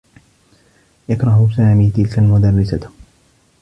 [1.09, 2.89] يكره سامي تلك المدرّسة.